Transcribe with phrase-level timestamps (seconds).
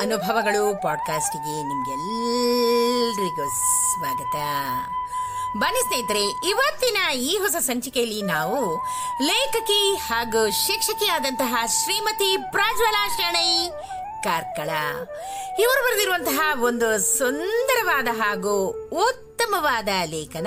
[0.00, 3.50] ಅನುಭವಗಳು ಪಾಡ್ಕಾಸ್ಟ್ಗೆ ನಿಮ್ಗೆಲ್ಲರಿಗೂ
[3.94, 4.36] ಸ್ವಾಗತ.
[5.56, 8.76] ಬನ್ನಿ ಸ್ನೇಹಿತರೆ, ಇವತ್ತಿನ ಈ ಹೊಸ ಸಂಚಿಕೆಯಲ್ಲಿ ನಾವು
[9.22, 13.70] ಲೇಖಕಿ ಹಾಗೂ ಶಿಕ್ಷಕಿಯಾದಂತಹ ಶ್ರೀಮತಿ ಪ್ರಜ್ವಲಾ ಶೆಣೈ
[14.24, 14.70] ಕಾರ್ಕಳ.
[15.58, 18.68] ಇವರು ಬರೆದಿರುವಂತಹ ಒಂದು ಸುಂದರವಾದ ಹಾಗೂ
[19.08, 20.46] ಉತ್ತಮವಾದ ಲೇಖನ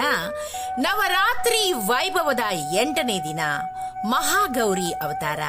[0.80, 2.40] ನವರಾತ್ರಿ ವೈಭವದ
[2.73, 3.40] ಎಂಟನೇ ದಿನ
[4.07, 5.40] ಮಹಾಗೌರಿ ಅವತಾರ.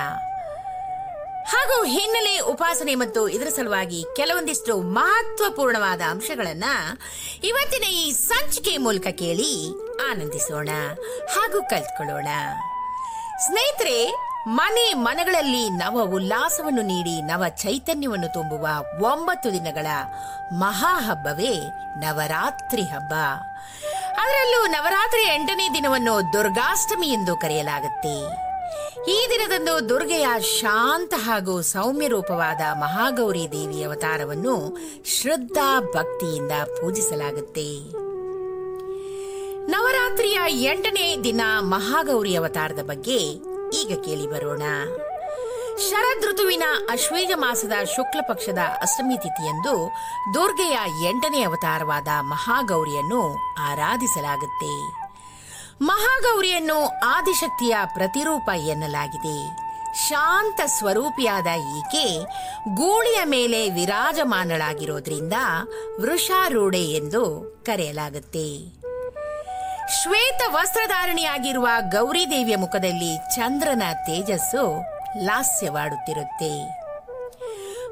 [1.49, 6.65] ಹಾಗೂ ಹಿನ್ನೆಲೆ ಉಪಾಸನೆ ಮತ್ತು ಇದರ ಸಲುವಾಗಿ ಕೆಲವೊಂದಿಷ್ಟು ಮಹತ್ವಪೂರ್ಣವಾದ ಅಂಶಗಳನ್ನ
[7.45, 9.71] ಇವತ್ತಿನ ಈ ಸಂಚಿಕೆ ಮೂಲಕ ಕೇಳಿ
[10.11, 10.69] ಆನಂದಿಸೋಣ
[11.31, 12.29] ಹಾಗೂ ಕಲ್ತ್ಕೊಳ್ಳೋಣ.
[13.45, 14.15] ಸ್ನೇಹಿತರೆ,
[14.49, 18.67] ಮನೆ ಮನಗಳಲ್ಲಿ ನವ ಉಲ್ಲಾಸವನ್ನು ನೀಡಿ ನವ ಚೈತನ್ಯವನ್ನು ತುಂಬುವ
[19.13, 19.87] ಒಂಬತ್ತು ದಿನಗಳ
[20.53, 21.55] ಮಹಾ ಹಬ್ಬವೇ
[21.99, 23.13] ನವರಾತ್ರಿ ಹಬ್ಬ.
[24.19, 28.46] ಅದರಲ್ಲೂ ನವರಾತ್ರಿ ಎಂಟನೇ ದಿನವನ್ನು ದುರ್ಗಾಷ್ಟಮಿ ಎಂದು ಕರೆಯಲಾಗುತ್ತೆ.
[29.05, 37.69] ಈ ದಿನದಂದು ದುರ್ಗೆಯ ಶಾಂತ ಹಾಗೂ ಸೌಮ್ಯ ರೂಪವಾದ ಮಹಾಗೌರಿ ದೇವಿ ಅವತಾರವನ್ನು ಶ್ರದ್ಧಾ ಭಕ್ತಿಯಿಂದ ಪೂಜಿಸಲಾಗುತ್ತೆ.
[39.71, 43.19] ನವರಾತ್ರಿಯ ಎಂಟನೇ ದಿನ ಮಹಾಗೌರಿ ಅವತಾರದ ಬಗ್ಗೆ
[43.83, 44.63] ಈಗ ಕೇಳಿ ಬರೋಣ.
[45.89, 49.93] ಶರದ್ ಋತುವಿನ ಅಶ್ವೇಜ ಮಾಸದ ಶುಕ್ಲ ಪಕ್ಷದ ಅಷ್ಟಮಿ ತಿಥಿಯಂದು
[50.35, 55.06] ದುರ್ಗೆಯ ಎಂಟನೇ ಅವತಾರವಾದ ಮಹಾಗೌರಿಯನ್ನು ಆರಾಧಿಸಲಾಗುತ್ತೆ.
[55.81, 59.67] ಮಹಾಗೌರಿಯನ್ನು ಆದಿಶಕ್ತಿಯ ಪ್ರತಿರೂಪ ಎನ್ನಲಾಗಿದೆ.
[60.09, 62.19] ಶಾಂತ ಸ್ವರೂಪಿಯಾದ ಈಕೆ
[62.75, 65.33] ಗೂಳಿಯ ಮೇಲೆ ವಿರಾಜಮಾನಳಾಗಿರೋದ್ರಿಂದ
[66.01, 67.23] ವೃಷಾರೂಢೆ ಎಂದು
[67.67, 68.77] ಕರೆಯಲಾಗುತ್ತೆ.
[70.03, 74.85] ಶ್ವೇತ ವಸ್ತ್ರಧಾರಣಿಯಾಗಿರುವ ಗೌರಿದೇವಿಯ ಮುಖದಲ್ಲಿ ಚಂದ್ರನ ತೇಜಸ್ಸು
[75.25, 76.86] ಲಾಸ್ಯವಾಡುತ್ತಿರುತ್ತೆ.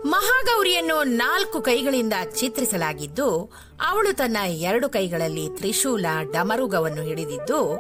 [0.07, 3.53] ಮಹಾಗೌರಿಯನ್ನು ನಾಲ್ಕು ಕೈಗಳಿಂದ ಚಿತ್ರಿಸಲಾಗಿದ್ದು,
[3.91, 7.79] ಅವಳು ತನ್ನ ಎರಡು ಕೈಗಳಲ್ಲಿ ತ್ರಿಶೂಲ ಡಮರುಗವನ್ನು ಹಿಡಿದಿದ್ದು,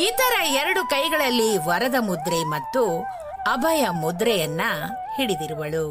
[0.00, 3.00] ಇತರ ಎರಡು ಕೈಗಳಲ್ಲಿ ವರದ ಮುದ್ರೆ ಮತ್ತು
[3.42, 4.60] ಅಭಯ ಮುದ್ರೆಯನ್ನ
[5.16, 5.86] ಹಿಡಿದಿರುವಳು.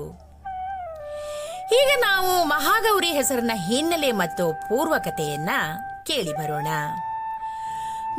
[1.74, 5.50] ಈಗ ನಾವು ಮಹಾಗೌರಿ ಹೆಸರಿನ ಹಿನ್ನೆಲೆ ಮತ್ತು ಪೂರ್ವಕತೆಯನ್ನ
[6.08, 6.68] ಕೇಳಿ ಬರೋಣ.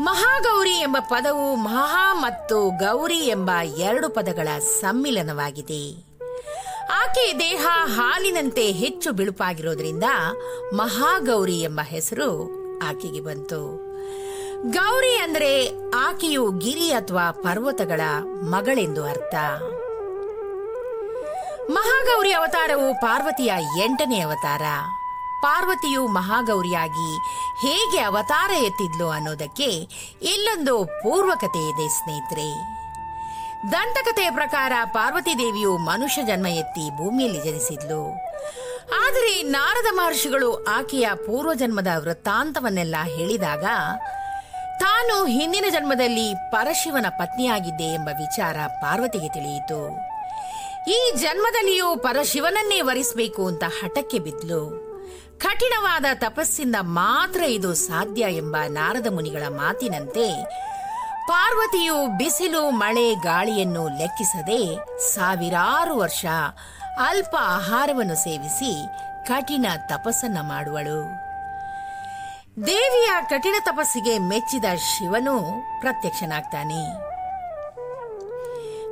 [0.00, 6.11] ಮಹಾಗೌರಿ ಎಂಬ ಪದವು ಮಹಾ ಮತ್ತು ಗೌರಿ ಎಂಬ ಎರಡು ಪದಗಳ ಸಮ್ಮಿಲನವಾಗಿದೆ.
[6.92, 7.66] ಆಕೆ ದೇಹ
[7.96, 10.04] ಹಾಲಿನಂತೆ ಹೆಚ್ಚು ಬಿಳುಪಾಗಿರೋದ್ರಿಂದ
[10.72, 12.28] ಮಹಾಗೌರಿ ಎಂಬ ಹೆಸರು
[12.78, 13.60] ಆಕೆಗೆ ಬಂತು.
[14.70, 18.00] ಗೌರಿ ಅಂದರೆ ಆಕೆಯು ಗಿರಿ ಅಥವಾ ಪರ್ವತಗಳ
[18.42, 19.34] ಮಗಳೆಂದು ಅರ್ಥ.
[21.70, 23.52] ಮಹಾಗೌರಿ ಅವತಾರವು ಪಾರ್ವತಿಯ
[23.84, 24.62] ಎಂಟನೇ ಅವತಾರ.
[25.42, 27.18] ಪಾರ್ವತಿಯು ಮಹಾಗೌರಿಯಾಗಿ
[27.60, 29.70] ಹೇಗೆ ಅವತಾರ ಎತ್ತಿದ್ಲು ಅನ್ನೋದಕ್ಕೆ
[30.22, 32.81] ಇಲ್ಲೊಂದು ಪೂರ್ವಕತೆ ಇದೆ ಸ್ನೇಹಿತರೆ.
[33.70, 38.12] ದಂತಕಥೆಯ ಪ್ರಕಾರ ಪಾರ್ವತಿ ದೇವಿಯು ಮನುಷ್ಯ ಜನ್ಮ ಎತ್ತಿ ಭೂಮಿಯಲ್ಲಿ ಜನಿಸಿದ್ಲು.
[39.06, 43.64] ಆದರೆ ನಾರದ ಮಹರ್ಷಿಗಳು ಆಕೆಯ ಪೂರ್ವಜನ್ಮದ ವೃತ್ತಾಂತವನ್ನೆಲ್ಲ ಹೇಳಿದಾಗ,
[44.80, 49.80] ತಾನು ಹಿಂದಿನ ಜನ್ಮದಲ್ಲಿ ಪರಶಿವನ ಪತ್ನಿಯಾಗಿದ್ದೆ ಎಂಬ ವಿಚಾರ ಪಾರ್ವತಿಗೆ ತಿಳಿಯಿತು.
[50.90, 54.92] ಈ ಜನ್ಮದಲ್ಲಿಯೂ ಪರಶಿವನನ್ನೇ ವರಿಸಬೇಕು ಅಂತ ಹಠಕ್ಕೆ ಬಿದ್ಲು.
[55.38, 60.26] ಕಠಿಣವಾದ ತಪಸ್ಸಿಂದ ಮಾತ್ರ ಇದು ಸಾಧ್ಯ ಎಂಬ ನಾರದ ಮುನಿಗಳ ಮಾತಿನಂತೆ
[61.28, 64.78] ಪಾರ್ವತಿಯು ಬಿಸಿಲು, ಮಳೆ, ಗಾಳಿಯನ್ನು ಲೆಕ್ಕಿಸದೆ
[65.14, 66.24] ಸಾವಿರಾರು ವರ್ಷ
[67.08, 68.86] ಅಲ್ಪ ಆಹಾರವನ್ನು ಸೇವಿಸಿ
[69.28, 71.04] ಕಠಿಣ ತಪಸ್ಸನ್ನ ಮಾಡುವಳು.
[72.66, 75.40] ದೇವಿಯ ಕಠಿಣ ತಪಸ್ಸಿಗೆ ಮೆಚ್ಚಿದ ಶಿವನು
[75.80, 77.12] ಪ್ರತ್ಯಕ್ಷನಾಗ್ತಾನೆ.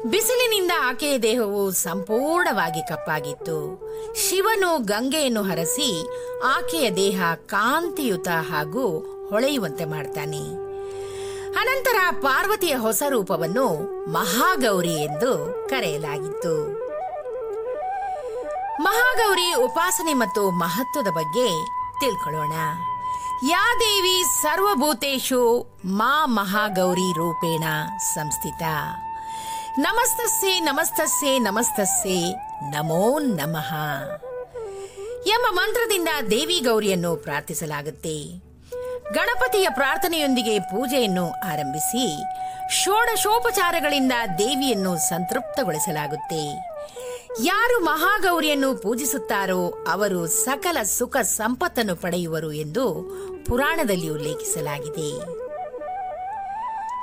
[0.07, 3.83] ಬಿಸಿಲಿನಿಂದ ಆಕೆಯ ದೇಹವು ಸಂಪೂರ್ಣವಾಗಿ ಕಪ್ಪಾಗಿತ್ತು.
[4.29, 6.07] ಶಿವನು ಗಂಗೆಯನ್ನು ಹರಸಿ
[6.45, 8.99] ಆಕೆಯ ದೇಹ ಕಾಂತಿಯುತ ಹಾಗೂ
[9.31, 10.70] ಹೊಳೆಯುವಂತೆ ಮಾಡ್ತಾನೆ.
[11.57, 13.67] ಅನಂತರ ಪಾರ್ವತಿಯ ಹೊಸ ರೂಪವನ್ನು
[14.13, 16.69] ಮಹಾಗೌರಿ ಎಂದು ಕರೆಯಲಾಗಿತ್ತು.
[18.83, 21.49] ಮಹಾಗೌರಿ ಉಪಾಸನೆ ಮತ್ತು ಮಹತ್ವದ ಬಗ್ಗೆ
[22.01, 22.53] ತಿಳ್ಕೊಳ್ಳೋಣ.
[23.49, 27.65] ಯಾ ದೇವಿ ಸರ್ವಭೂತೇಶು ಮಾ ಮಹಾಗೌರಿ ರೂಪೇಣ
[28.15, 28.63] ಸಂಸ್ಥಿತ.
[29.79, 32.33] ನಮಸ್ತಸ್ಸೆ ನಮಸ್ತಸ್ಸೆ ನಮಸ್ತಸ್ಸೆ,
[32.71, 33.73] ನಮೋ ನಮಃ.
[35.27, 38.50] ಎಂಬ ಮಂತ್ರದಿಂದ ದೇವಿ ಗೌರಿಯನ್ನು ಪ್ರಾರ್ಥಿಸಲಾಗುತ್ತೆ.
[39.13, 42.23] ಗಣಪತಿಯ ಪ್ರಾರ್ಥನೆಯೊಂದಿಗೆ ಪೂಜೆಯನ್ನು ಆರಂಭಿಸಿ
[42.71, 46.43] ಷೋಡಶೋಪಚಾರಗಳಿಂದ ದೇವಿಯನ್ನು ಸಂತೃಪ್ತಗೊಳಿಸಲಾಗುತ್ತೆ.
[47.45, 52.85] ಯಾರು ಮಹಾಗೌರಿಯನ್ನು ಪೂಜಿಸುತ್ತಾರೋ ಅವರು ಸಕಲ ಸುಖ ಸಂಪತ್ತನ್ನು ಪಡೆಯುವರು ಎಂದು
[53.49, 55.11] ಪುರಾಣದಲ್ಲಿ ಉಲ್ಲೇಖಿಸಲಾಗಿದೆ.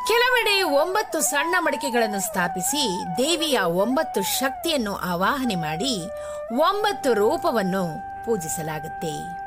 [0.07, 2.83] ಕೆಲವೆಡೆ ಒಂಬತ್ತು ಸಣ್ಣ ಮಡಿಕೆಗಳನ್ನು ಸ್ಥಾಪಿಸಿ
[3.17, 5.95] ದೇವಿಯ ಒಂಬತ್ತು ಶಕ್ತಿಯನ್ನು ಆವಾಹನೆ ಮಾಡಿ
[6.59, 7.83] ಒಂಬತ್ತು ರೂಪವನ್ನು
[8.25, 9.46] ಪೂಜಿಸಲಾಗುತ್ತೆ.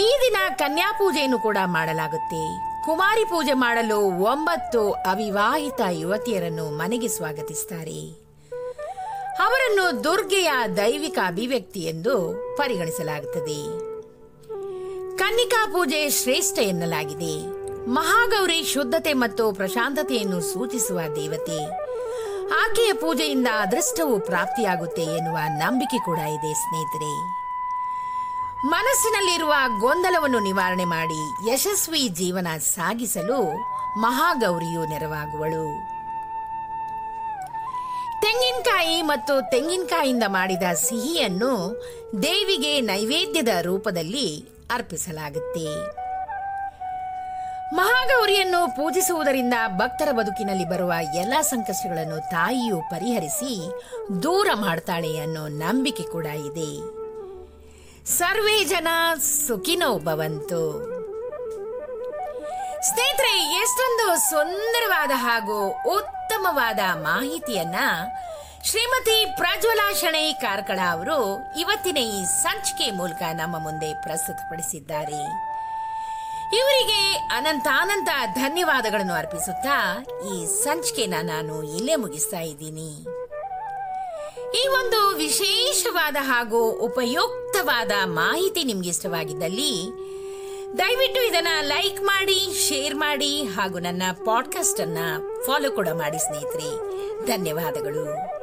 [0.00, 2.74] ಈ ದಿನ ಕನ್ಯಾ ಪೂಜೆಯನ್ನು ಕೂಡ ಮಾಡಲಾಗುತ್ತೆ.
[2.84, 8.24] ಕುಮಾರಿ ಪೂಜೆ ಮಾಡಲು ಒಂಬತ್ತು ಅವಿವಾಹಿತ ಯುವತಿಯರನ್ನು ಮನೆಗೆ ಸ್ವಾಗತಿಸುತ್ತಾರೆ
[9.38, 13.60] ಅವರನ್ನು ದುರ್ಗೆಯ ದೈವಿಕ ಅಭಿವ್ಯಕ್ತಿ ಎಂದು ಪರಿಗಣಿಸಲಾಗುತ್ತದೆ.
[15.16, 17.34] ಕನ್ನಿಕಾ ಪೂಜೆ ಶ್ರೇಷ್ಠ ಎನ್ನಲಾಗಿದೆ.
[17.88, 21.64] ಮಹಾಗೌರಿ ಶುದ್ಧತೆ ಮತ್ತು ಪ್ರಶಾಂತತೆಯನ್ನು ಸೂಚಿಸುವ ದೇವತೆ.
[22.64, 27.43] ಆಕೆಯ ಪೂಜೆಯಿಂದ ಅದೃಷ್ಟವು ಪ್ರಾಪ್ತಿಯಾಗುತ್ತೆ ಎನ್ನುವ ನಂಬಿಕೆ ಕೂಡ ಇದೆ ಸ್ನೇಹಿತರೆ.
[28.72, 33.40] ಮನಸ್ಸಿನಲ್ಲಿರುವ ಗೊಂದಲವನ್ನು ನಿವಾರಣೆ ಮಾಡಿ ಯಶಸ್ವಿ ಜೀವನ ಸಾಗಿಸಲು
[34.00, 35.66] ಮಹಾಗೌರಿಯು ನೆರವಾಗುವಳು.
[38.20, 41.52] ತೆಂಗಿನಕಾಯಿ ಮತ್ತು ತೆಂಗಿನಕಾಯಿಯಿಂದ ಮಾಡಿದ ಸಿಹಿಯನ್ನು
[42.22, 45.68] ದೇವಿಗೆ ನೈವೇದ್ಯದ ರೂಪದಲ್ಲಿ ಅರ್ಪಿಸಲಾಗುತ್ತೆ.
[47.74, 53.54] ಮಹಾಗೌರಿಯನ್ನು ಪೂಜಿಸುವುದರಿಂದ ಭಕ್ತರ ಬದುಕಿನಲ್ಲಿ ಬರುವ ಎಲ್ಲ ಸಂಕಷ್ಟಗಳನ್ನು ತಾಯಿಯು ಪರಿಹರಿಸಿ
[54.22, 56.93] ದೂರ ಮಾಡ್ತಾಳೆ ಅನ್ನೋ ನಂಬಿಕೆ ಕೂಡ ಇದೆ.
[58.06, 58.88] ಸರ್ವೇ ಜನ
[59.46, 60.72] ಸುಖಿನೋ ಭವಂತು.
[62.88, 67.76] ಸ್ನೇಹಿತರೆ ಎಷ್ಟೊಂದು ಸುಂದರವಾದ ಹಾಗೂ ಉತ್ತಮವಾದ ಮಾಹಿತಿಯನ್ನ
[68.64, 71.18] ಶ್ರೀಮತಿ ಪ್ರಜ್ವಲಾ ಶಣೈ ಕಾರ್ಕಳ ಅವರು
[71.60, 75.22] ಇವತ್ತಿನ ಈ ಸಂಚಿಕೆ ಮೂಲಕ ನಮ್ಮ ಮುಂದೆ ಪ್ರಸ್ತುತಪಡಿಸಿದ್ದಾರೆ.
[76.56, 83.06] ಇವರಿಗೆ ಅನಂತಾನಂತ ಧನ್ಯವಾದಗಳನ್ನು ಅರ್ಪಿಸುತ್ತಾ ಈ ಸಂಚಿಕೆನ ನಾನು ಇಲ್ಲೇ ಮುಗಿಸ್ತಾ ಇದ್ದೀನಿ.
[84.54, 89.88] ಈ ಒಂದು ವಿಶೇಷವಾದ ಹಾಗೂ ಉಪಯುಕ್ತವಾದ ಮಾಹಿತಿ ನಿಮ್ಗೆ ಇಷ್ಟವಾಗಿದ್ದಲ್ಲಿ
[90.78, 94.98] ದಯವಿಟ್ಟು ಇದನ್ನ ಲೈಕ್ ಮಾಡಿ, ಶೇರ್ ಮಾಡಿ ಹಾಗೂ ನನ್ನ ಪಾಡ್ಕಾಸ್ಟ್ ಅನ್ನ
[95.46, 96.70] ಫಾಲೋ ಕೂಡ ಮಾಡಿ ಸ್ನೇಹಿತರೆ.
[97.26, 98.33] ಧನ್ಯವಾದಗಳು.